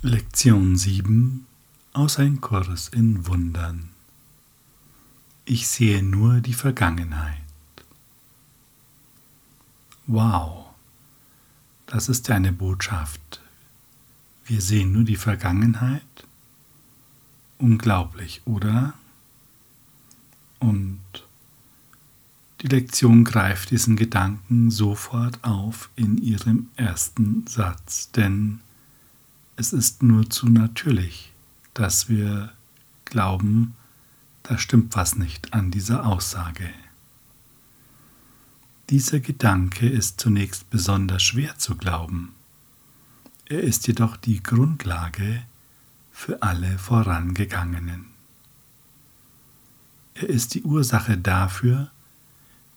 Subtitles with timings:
[0.00, 1.44] Lektion 7
[1.92, 3.88] aus Ein Kurs in Wundern.
[5.44, 7.42] Ich sehe nur die Vergangenheit.
[10.06, 10.66] Wow,
[11.86, 13.40] das ist eine Botschaft.
[14.44, 16.04] Wir sehen nur die Vergangenheit?
[17.58, 18.94] Unglaublich, oder?
[20.60, 21.00] Und
[22.60, 28.60] die Lektion greift diesen Gedanken sofort auf in ihrem ersten Satz, denn
[29.58, 31.32] es ist nur zu natürlich,
[31.74, 32.52] dass wir
[33.04, 33.74] glauben,
[34.44, 36.70] da stimmt was nicht an dieser Aussage.
[38.88, 42.36] Dieser Gedanke ist zunächst besonders schwer zu glauben.
[43.46, 45.42] Er ist jedoch die Grundlage
[46.12, 48.06] für alle vorangegangenen.
[50.14, 51.90] Er ist die Ursache dafür,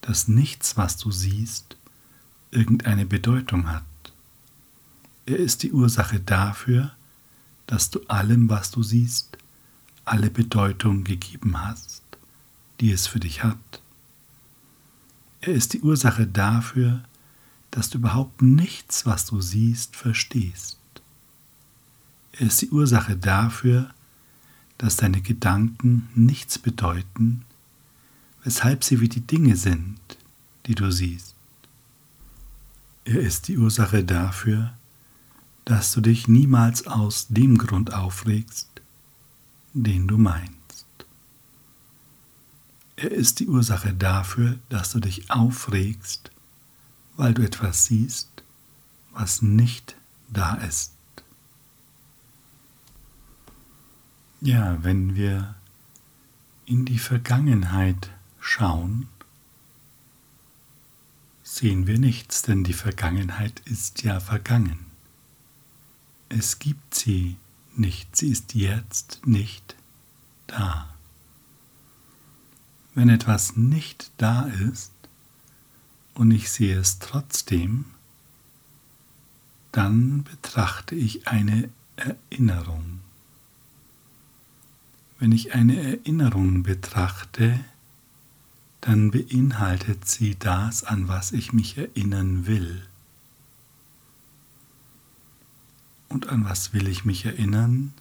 [0.00, 1.76] dass nichts, was du siehst,
[2.50, 3.84] irgendeine Bedeutung hat.
[5.26, 6.92] Er ist die Ursache dafür,
[7.66, 9.38] dass du allem, was du siehst,
[10.04, 12.02] alle Bedeutung gegeben hast,
[12.80, 13.82] die es für dich hat.
[15.40, 17.04] Er ist die Ursache dafür,
[17.70, 20.78] dass du überhaupt nichts, was du siehst, verstehst.
[22.32, 23.90] Er ist die Ursache dafür,
[24.78, 27.44] dass deine Gedanken nichts bedeuten,
[28.42, 30.00] weshalb sie wie die Dinge sind,
[30.66, 31.34] die du siehst.
[33.04, 34.74] Er ist die Ursache dafür,
[35.64, 38.68] dass du dich niemals aus dem Grund aufregst,
[39.72, 40.52] den du meinst.
[42.96, 46.30] Er ist die Ursache dafür, dass du dich aufregst,
[47.16, 48.28] weil du etwas siehst,
[49.12, 49.96] was nicht
[50.30, 50.92] da ist.
[54.40, 55.54] Ja, wenn wir
[56.66, 59.08] in die Vergangenheit schauen,
[61.42, 64.91] sehen wir nichts, denn die Vergangenheit ist ja vergangen.
[66.34, 67.36] Es gibt sie
[67.76, 69.76] nicht, sie ist jetzt nicht
[70.46, 70.94] da.
[72.94, 74.92] Wenn etwas nicht da ist
[76.14, 77.84] und ich sehe es trotzdem,
[79.72, 83.00] dann betrachte ich eine Erinnerung.
[85.18, 87.62] Wenn ich eine Erinnerung betrachte,
[88.80, 92.86] dann beinhaltet sie das, an was ich mich erinnern will.
[96.12, 97.94] Und an was will ich mich erinnern?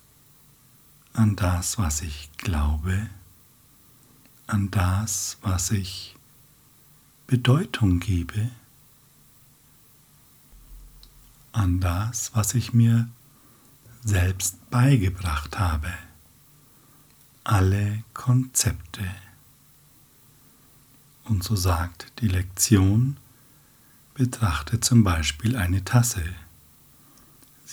[1.14, 3.10] An das, was ich glaube,
[4.48, 6.18] an das, was ich
[7.26, 8.52] Bedeutung gebe,
[11.54, 13.08] an das, was ich mir
[14.04, 15.94] selbst beigebracht habe,
[17.46, 19.10] alle Konzepte.
[21.24, 23.16] Und so sagt die Lektion,
[24.16, 26.26] betrachte zum Beispiel eine Tasse.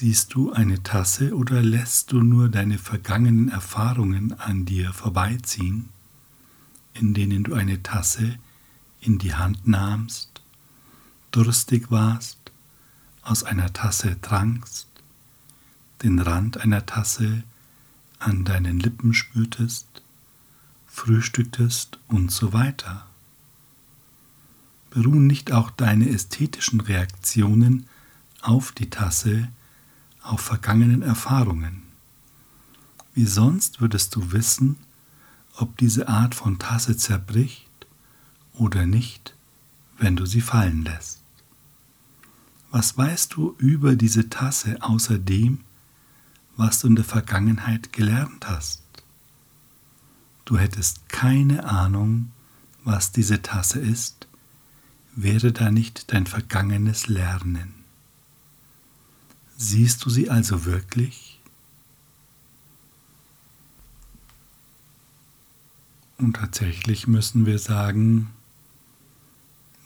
[0.01, 5.89] Siehst du eine Tasse oder lässt du nur deine vergangenen Erfahrungen an dir vorbeiziehen,
[6.95, 8.39] in denen du eine Tasse
[9.01, 10.41] in die Hand nahmst,
[11.33, 12.39] durstig warst,
[13.23, 14.87] aus einer Tasse trankst,
[16.05, 17.43] den Rand einer Tasse
[18.21, 19.89] an deinen Lippen spürtest,
[20.87, 23.05] frühstücktest und so weiter?
[24.91, 27.87] Beruhen nicht auch deine ästhetischen Reaktionen
[28.41, 29.49] auf die Tasse
[30.23, 31.83] auf vergangenen Erfahrungen.
[33.15, 34.77] Wie sonst würdest du wissen,
[35.57, 37.69] ob diese Art von Tasse zerbricht
[38.55, 39.35] oder nicht,
[39.99, 41.23] wenn du sie fallen lässt.
[42.71, 45.61] Was weißt du über diese Tasse außer dem,
[46.57, 48.83] was du in der Vergangenheit gelernt hast?
[50.45, 52.31] Du hättest keine Ahnung,
[52.85, 54.29] was diese Tasse ist,
[55.15, 57.78] wäre da nicht dein vergangenes Lernen.
[59.61, 61.41] Siehst du sie also wirklich?
[66.17, 68.31] Und tatsächlich müssen wir sagen,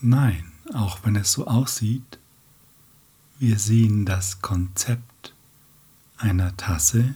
[0.03, 2.19] nein, auch wenn es so aussieht,
[3.39, 5.33] wir sehen das Konzept
[6.19, 7.15] einer Tasse,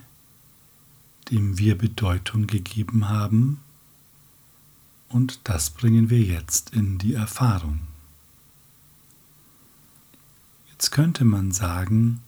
[1.30, 3.60] dem wir Bedeutung gegeben haben,
[5.10, 7.80] und das bringen wir jetzt in die Erfahrung.
[10.70, 12.22] Jetzt könnte man sagen,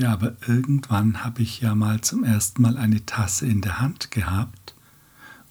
[0.00, 4.10] ja, aber irgendwann habe ich ja mal zum ersten Mal eine Tasse in der Hand
[4.10, 4.74] gehabt.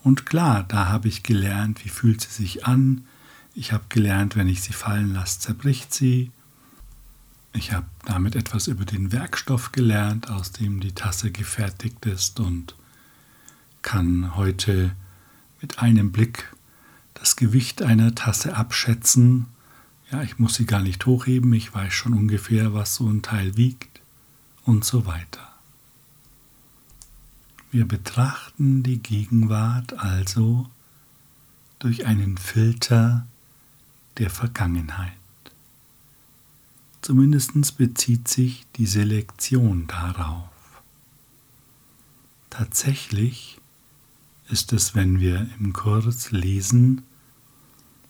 [0.02, 3.06] Und klar, da habe ich gelernt, wie fühlt sie sich an.
[3.54, 6.32] Ich habe gelernt, wenn ich sie fallen lasse, zerbricht sie.
[7.54, 12.76] Ich habe damit etwas über den Werkstoff gelernt, aus dem die Tasse gefertigt ist und
[13.84, 14.96] kann heute
[15.62, 16.52] mit einem Blick
[17.14, 19.46] das Gewicht einer Tasse abschätzen.
[20.12, 23.56] Ja, ich muss sie gar nicht hochheben, ich weiß schon ungefähr, was so ein Teil
[23.56, 23.89] wiegt
[24.70, 25.48] und so weiter.
[27.72, 30.70] Wir betrachten die Gegenwart also
[31.80, 33.26] durch einen Filter
[34.18, 35.14] der Vergangenheit.
[37.02, 40.50] Zumindest bezieht sich die Selektion darauf.
[42.52, 43.60] Tatsächlich
[44.50, 47.02] ist es, wenn wir im Kurs lesen,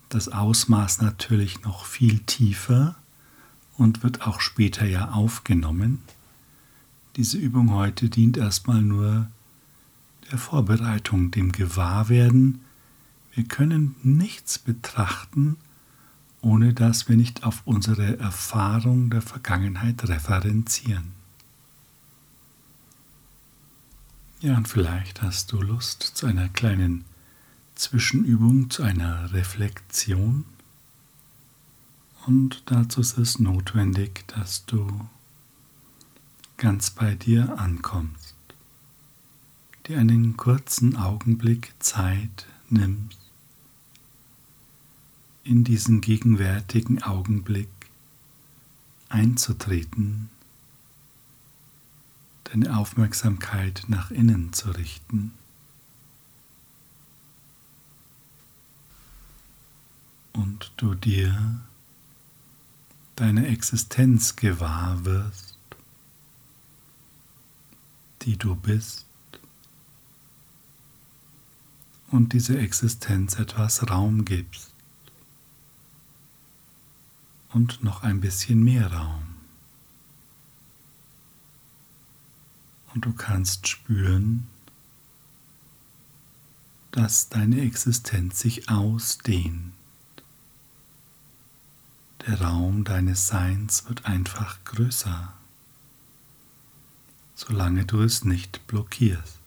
[0.09, 2.95] das Ausmaß natürlich noch viel tiefer
[3.77, 6.01] und wird auch später ja aufgenommen.
[7.19, 9.27] Diese Übung heute dient erstmal nur
[10.31, 12.62] der Vorbereitung, dem Gewahrwerden.
[13.33, 15.57] Wir können nichts betrachten,
[16.39, 21.12] ohne dass wir nicht auf unsere Erfahrung der Vergangenheit referenzieren.
[24.39, 27.04] Ja, und vielleicht hast du Lust zu einer kleinen
[27.75, 30.45] Zwischenübung, zu einer Reflexion.
[32.25, 35.10] Und dazu ist es notwendig, dass du
[36.59, 38.35] ganz bei dir ankommst,
[39.88, 43.17] dir einen kurzen Augenblick Zeit nimmst,
[45.44, 47.69] in diesen gegenwärtigen Augenblick
[49.07, 50.29] einzutreten
[52.51, 55.33] deine Aufmerksamkeit nach innen zu richten.
[60.33, 61.62] Und du dir
[63.15, 65.58] deine Existenz gewahr wirst,
[68.29, 69.07] die du bist,
[72.11, 74.71] und dieser Existenz etwas Raum gibst
[77.53, 79.23] und noch ein bisschen mehr Raum.
[82.93, 84.45] Und du kannst spüren,
[86.91, 89.73] dass deine Existenz sich ausdehnt.
[92.27, 95.33] Der Raum deines Seins wird einfach größer,
[97.39, 99.39] solange du es nicht blockierst.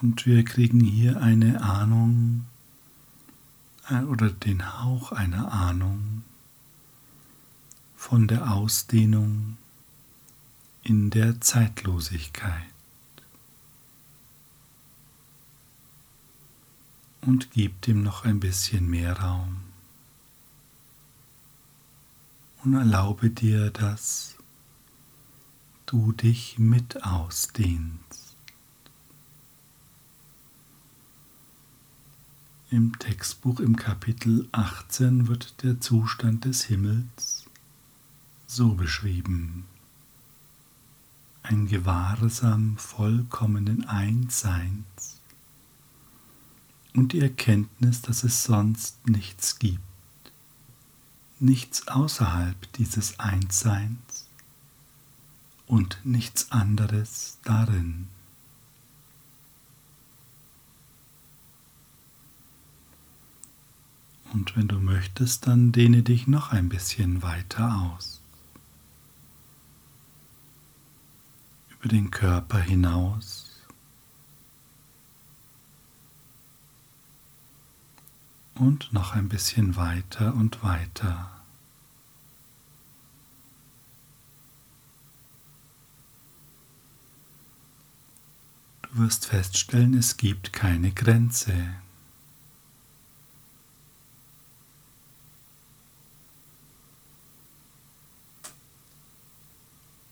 [0.00, 2.46] Und wir kriegen hier eine Ahnung
[3.88, 6.24] äh, oder den Hauch einer Ahnung
[7.96, 9.58] von der Ausdehnung
[10.82, 12.52] in der Zeitlosigkeit.
[17.20, 19.67] Und gib dem noch ein bisschen mehr Raum.
[22.64, 24.36] Und erlaube dir, dass
[25.86, 28.36] du dich mit ausdehnst.
[32.70, 37.46] Im Textbuch im Kapitel 18 wird der Zustand des Himmels
[38.46, 39.64] so beschrieben.
[41.42, 45.18] Ein Gewahrsam vollkommenen Einsseins
[46.94, 49.80] und die Erkenntnis, dass es sonst nichts gibt,
[51.40, 54.26] nichts außerhalb dieses Einsseins
[55.66, 58.08] und nichts anderes darin.
[64.32, 68.18] Und wenn du möchtest, dann dehne dich noch ein bisschen weiter aus.
[71.78, 73.47] über den Körper hinaus.
[78.58, 81.30] Und noch ein bisschen weiter und weiter.
[88.82, 91.76] Du wirst feststellen, es gibt keine Grenze.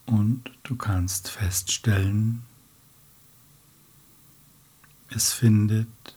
[0.04, 2.44] Und du kannst feststellen,
[5.08, 6.15] es findet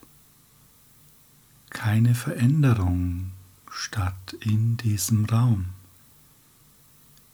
[1.69, 3.31] keine Veränderung
[3.69, 5.69] statt in diesem Raum.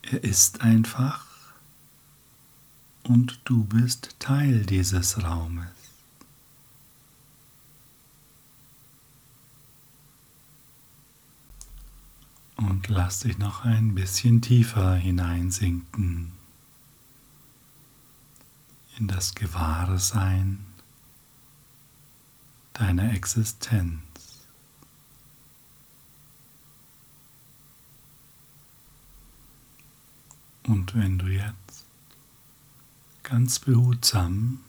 [0.02, 1.26] Er ist einfach
[3.04, 5.68] und du bist Teil dieses Raumes.
[12.58, 16.32] Und lass dich noch ein bisschen tiefer hineinsinken
[18.98, 20.66] in das Gewahrsein
[22.74, 24.02] deiner Existenz.
[30.68, 31.86] Und wenn du jetzt
[33.24, 34.62] ganz behutsam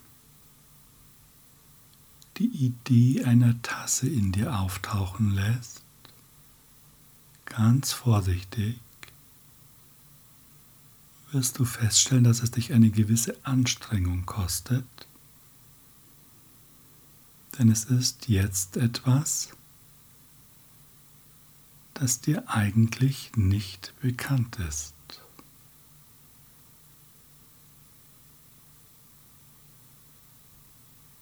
[2.37, 5.83] die Idee einer Tasse in dir auftauchen lässt,
[7.47, 8.79] ganz vorsichtig,
[11.33, 14.85] wirst du feststellen, dass es dich eine gewisse Anstrengung kostet.
[17.59, 19.49] Denn es ist jetzt etwas,
[21.95, 24.95] das dir eigentlich nicht bekannt ist.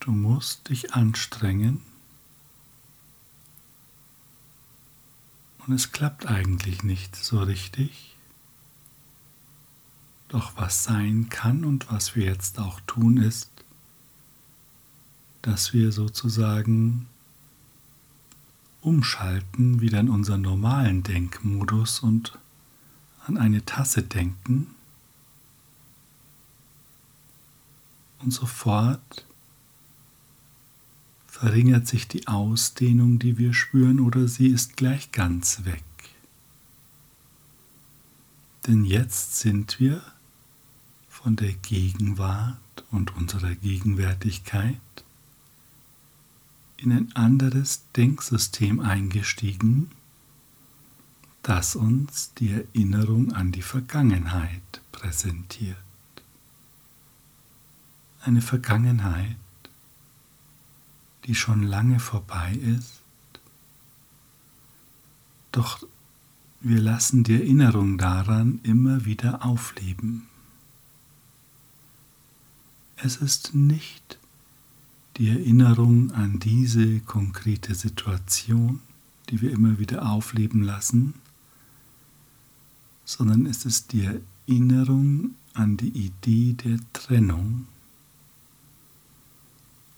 [0.04, 1.80] Du musst dich anstrengen
[5.66, 8.14] und es klappt eigentlich nicht so richtig.
[10.28, 13.50] Doch was sein kann und was wir jetzt auch tun ist,
[15.40, 17.06] dass wir sozusagen
[18.82, 22.38] umschalten wieder in unseren normalen Denkmodus und
[23.26, 24.66] an eine Tasse denken
[28.18, 29.24] und sofort
[31.44, 35.84] verringert sich die Ausdehnung, die wir spüren, oder sie ist gleich ganz weg.
[38.66, 40.00] Denn jetzt sind wir
[41.06, 42.56] von der Gegenwart
[42.90, 44.80] und unserer Gegenwärtigkeit
[46.78, 49.90] in ein anderes Denksystem eingestiegen,
[51.42, 55.76] das uns die Erinnerung an die Vergangenheit präsentiert.
[58.22, 59.36] Eine Vergangenheit,
[61.24, 63.00] die schon lange vorbei ist,
[65.52, 65.86] doch
[66.60, 70.26] wir lassen die Erinnerung daran immer wieder aufleben.
[72.96, 74.18] Es ist nicht
[75.16, 78.80] die Erinnerung an diese konkrete Situation,
[79.28, 81.14] die wir immer wieder aufleben lassen,
[83.04, 84.08] sondern es ist die
[84.48, 87.68] Erinnerung an die Idee der Trennung.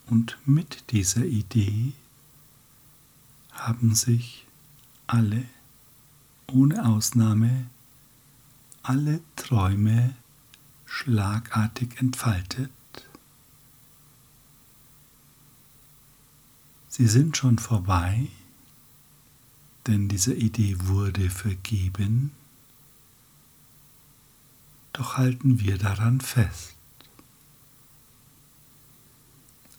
[0.06, 1.92] Und mit dieser Idee
[3.50, 4.46] haben sich
[5.06, 5.44] alle,
[6.46, 7.66] ohne Ausnahme,
[8.82, 10.14] alle Träume
[10.84, 12.70] schlagartig entfaltet.
[16.88, 18.28] Sie sind schon vorbei,
[19.86, 22.32] denn diese Idee wurde vergeben,
[24.92, 26.75] doch halten wir daran fest.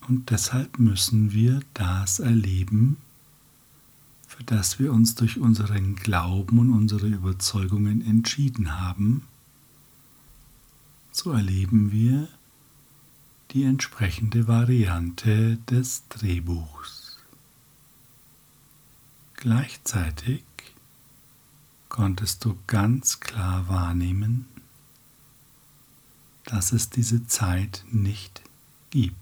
[0.08, 2.96] Und deshalb müssen wir das erleben,
[4.26, 9.22] für das wir uns durch unseren Glauben und unsere Überzeugungen entschieden haben.
[11.12, 12.28] So erleben wir
[13.50, 17.18] die entsprechende Variante des Drehbuchs.
[19.34, 20.44] Gleichzeitig
[21.88, 24.46] konntest du ganz klar wahrnehmen,
[26.44, 28.42] dass es diese Zeit nicht
[28.90, 29.17] gibt.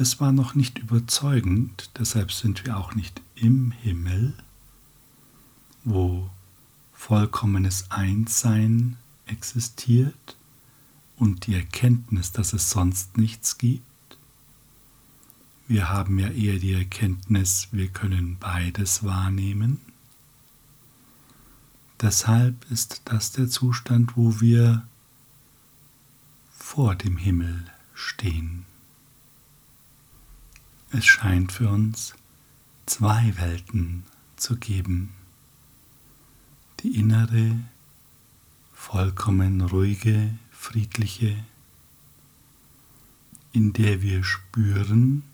[0.00, 4.32] Es war noch nicht überzeugend, deshalb sind wir auch nicht im Himmel,
[5.82, 6.30] wo
[6.92, 10.36] vollkommenes Einssein existiert
[11.16, 13.82] und die Erkenntnis, dass es sonst nichts gibt,
[15.66, 19.80] wir haben ja eher die Erkenntnis, wir können beides wahrnehmen.
[22.00, 24.86] Deshalb ist das der Zustand, wo wir
[26.56, 28.64] vor dem Himmel stehen.
[30.90, 32.14] Es scheint für uns
[32.86, 34.04] zwei Welten
[34.36, 35.10] zu geben.
[36.80, 37.56] Die innere,
[38.72, 41.44] vollkommen ruhige, friedliche,
[43.52, 45.24] in der wir spüren,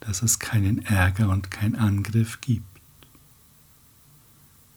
[0.00, 2.64] dass es keinen Ärger und kein Angriff gibt.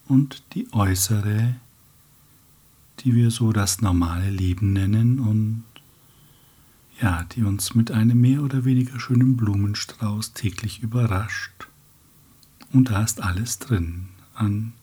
[0.08, 1.56] Und die äußere,
[3.00, 5.64] die wir so das normale Leben nennen und
[7.02, 11.68] ja, die uns mit einem mehr oder weniger schönen Blumenstrauß täglich überrascht.
[12.74, 14.74] Und da ist alles drin an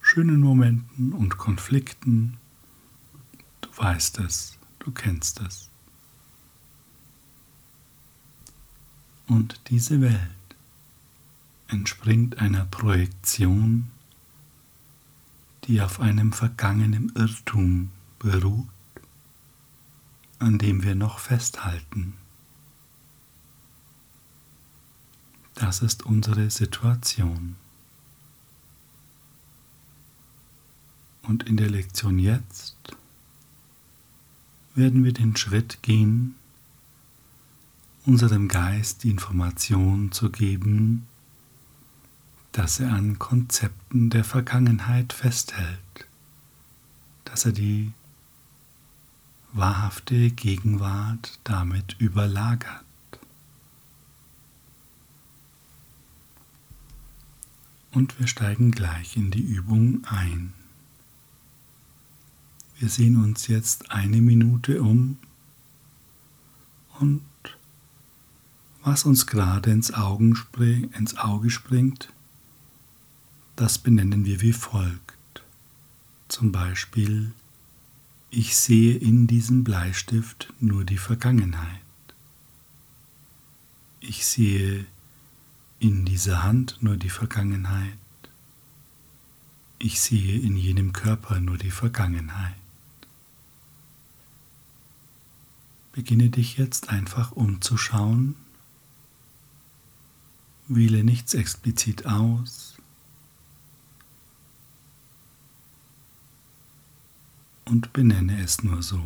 [0.00, 2.38] schönen Momenten und Konflikten.
[3.60, 5.68] Du weißt es, du kennst es.
[9.26, 10.20] Und diese Welt
[11.68, 13.90] entspringt einer Projektion,
[15.64, 18.66] die auf einem vergangenen Irrtum beruht,
[20.38, 22.14] an dem wir noch festhalten.
[25.54, 27.56] Das ist unsere Situation.
[31.22, 32.76] Und in der Lektion jetzt
[34.74, 36.36] werden wir den Schritt gehen,
[38.06, 41.06] unserem Geist die Information zu geben,
[42.52, 46.06] dass er an Konzepten der Vergangenheit festhält,
[47.24, 47.92] dass er die
[49.52, 52.84] wahrhafte Gegenwart damit überlagert.
[57.90, 60.52] Und wir steigen gleich in die Übung ein.
[62.78, 65.18] Wir sehen uns jetzt eine Minute um
[67.00, 67.22] und
[68.82, 72.12] was uns gerade ins, ins Auge springt,
[73.56, 75.42] das benennen wir wie folgt.
[76.28, 77.32] Zum Beispiel
[78.30, 81.80] Ich sehe in diesem Bleistift nur die Vergangenheit.
[84.00, 84.84] Ich sehe
[85.80, 87.98] in dieser Hand nur die Vergangenheit.
[89.78, 92.54] Ich sehe in jenem Körper nur die Vergangenheit.
[95.92, 98.34] Beginne dich jetzt einfach umzuschauen.
[100.68, 102.77] Wähle nichts explizit aus.
[107.68, 109.02] Und benenne es nur so.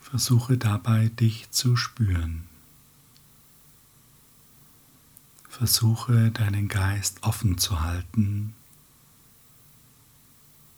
[0.00, 2.46] Versuche dabei, dich zu spüren.
[5.48, 8.54] Versuche deinen Geist offen zu halten,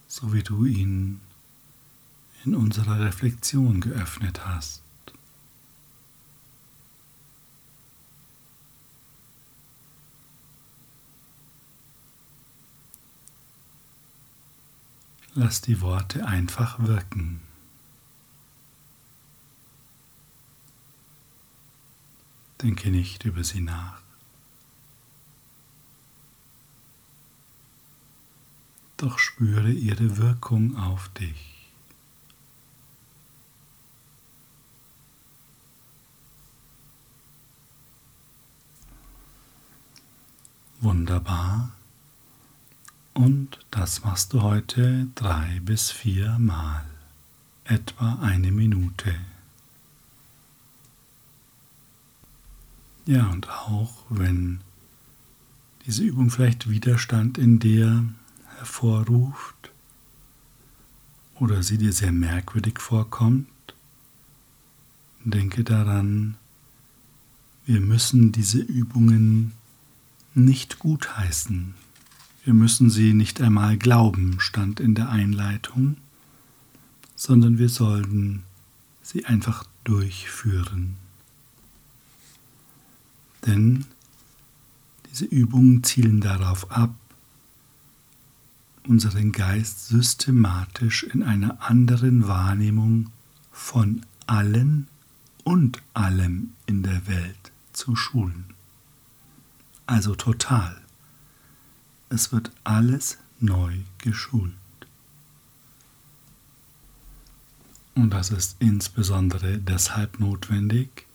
[0.06, 1.20] so wie du ihn
[2.44, 4.83] in unserer Reflexion geöffnet hast.
[15.36, 17.40] Lass die Worte einfach wirken.
[22.62, 24.00] Denke nicht über sie nach.
[28.96, 31.68] Doch spüre ihre Wirkung auf dich.
[40.80, 41.72] Wunderbar.
[43.14, 46.84] Und das machst du heute drei bis vier Mal,
[47.62, 49.14] etwa eine Minute.
[53.06, 54.60] Ja, und auch wenn
[55.86, 58.04] diese Übung vielleicht Widerstand in dir
[58.56, 59.70] hervorruft
[61.36, 63.46] oder sie dir sehr merkwürdig vorkommt,
[65.22, 66.36] denke daran,
[67.66, 69.52] wir müssen diese Übungen
[70.34, 71.74] nicht gutheißen.
[72.44, 75.96] Wir müssen sie nicht einmal glauben, stand in der Einleitung,
[77.16, 78.42] sondern wir sollten
[79.02, 80.96] sie einfach durchführen.
[83.46, 83.86] Denn
[85.10, 86.94] diese Übungen zielen darauf ab,
[88.86, 93.10] unseren Geist systematisch in einer anderen Wahrnehmung
[93.52, 94.88] von allen
[95.44, 98.44] und allem in der Welt zu schulen.
[99.86, 100.83] Also total.
[102.08, 104.52] Es wird alles neu geschult.
[107.94, 111.06] Und das ist insbesondere deshalb notwendig,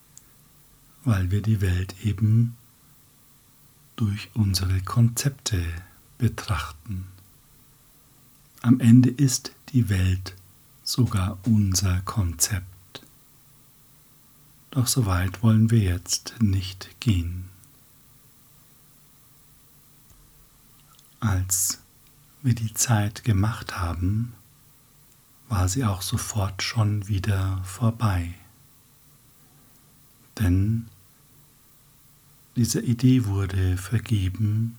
[1.03, 2.55] weil wir die Welt eben
[3.95, 5.61] durch unsere Konzepte
[6.17, 7.07] betrachten.
[8.61, 10.35] Am Ende ist die Welt
[10.83, 12.65] sogar unser Konzept.
[14.71, 17.49] Doch so weit wollen wir jetzt nicht gehen.
[21.19, 21.79] Als
[22.41, 24.33] wir die Zeit gemacht haben,
[25.49, 28.35] war sie auch sofort schon wieder vorbei.
[30.37, 30.87] Denn
[32.55, 34.77] dieser Idee wurde vergeben.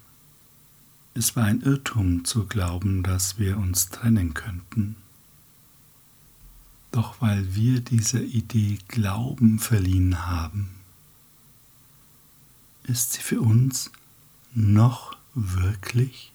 [1.14, 4.96] Es war ein Irrtum zu glauben, dass wir uns trennen könnten.
[6.92, 10.70] Doch weil wir dieser Idee Glauben verliehen haben,
[12.84, 13.90] ist sie für uns
[14.54, 16.32] noch wirklich,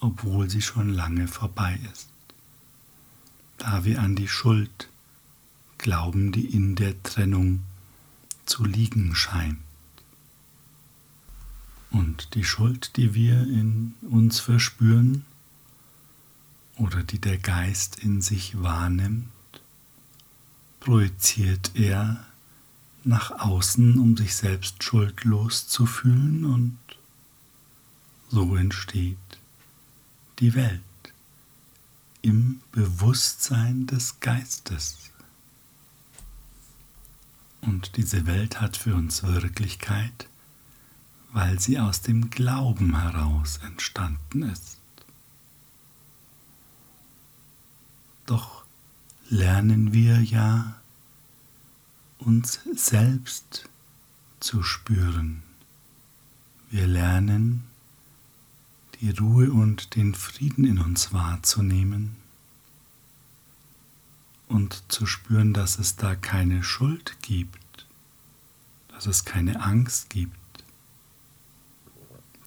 [0.00, 2.08] obwohl sie schon lange vorbei ist.
[3.58, 4.88] Da wir an die Schuld
[5.78, 7.62] glauben, die in der Trennung
[8.44, 9.58] zu liegen scheint.
[11.90, 15.24] Und die Schuld, die wir in uns verspüren
[16.76, 19.28] oder die der Geist in sich wahrnimmt,
[20.80, 22.24] projiziert er
[23.04, 26.78] nach außen, um sich selbst schuldlos zu fühlen und
[28.28, 29.16] so entsteht
[30.38, 30.82] die Welt
[32.22, 35.10] im Bewusstsein des Geistes.
[37.60, 40.28] Und diese Welt hat für uns Wirklichkeit,
[41.32, 44.78] weil sie aus dem Glauben heraus entstanden ist.
[48.26, 48.64] Doch
[49.28, 50.80] lernen wir ja,
[52.18, 53.68] uns selbst
[54.40, 55.42] zu spüren.
[56.70, 57.64] Wir lernen,
[59.00, 62.16] die Ruhe und den Frieden in uns wahrzunehmen
[64.48, 67.86] und zu spüren, dass es da keine Schuld gibt,
[68.88, 70.36] dass es keine Angst gibt,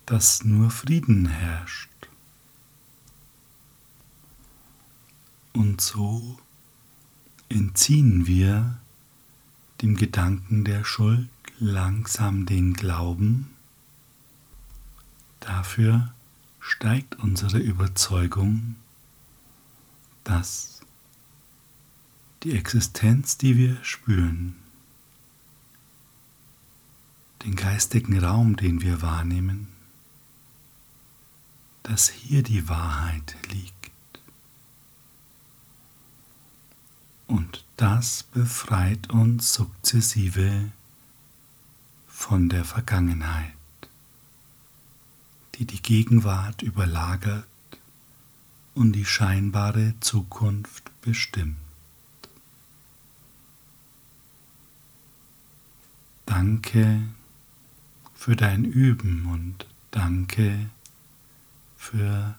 [0.06, 1.90] dass nur Frieden herrscht.
[5.54, 6.40] Und so
[7.50, 8.80] entziehen wir
[9.82, 13.50] dem Gedanken der Schuld langsam den Glauben.
[15.40, 16.14] Dafür
[16.70, 18.76] steigt unsere Überzeugung,
[20.24, 20.82] dass
[22.44, 24.56] die Existenz, die wir spüren,
[27.44, 29.68] den geistigen Raum, den wir wahrnehmen,
[31.82, 33.92] dass hier die Wahrheit liegt.
[37.26, 40.72] Und das befreit uns sukzessive
[42.08, 43.59] von der Vergangenheit,
[45.60, 47.46] die die Gegenwart überlagert
[48.76, 51.58] und die scheinbare Zukunft bestimmt.
[56.26, 57.02] Danke
[58.16, 60.70] für dein Üben und danke
[61.76, 62.36] für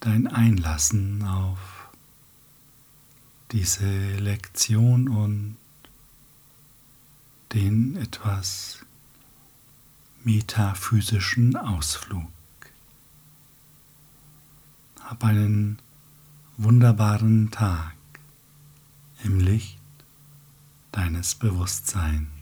[0.00, 1.90] dein Einlassen auf
[3.52, 5.56] diese Lektion und
[7.52, 8.86] den etwas
[10.24, 12.30] metaphysischen Ausflug.
[15.00, 15.78] Hab einen
[16.56, 17.94] wunderbaren Tag
[19.24, 19.78] im Licht
[20.92, 22.39] deines Bewusstseins.